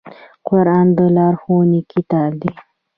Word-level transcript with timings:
قرآن 0.47 0.85
د 0.97 0.99
لارښوونې 1.15 1.81
کتاب 1.91 2.31
دی 2.41 2.51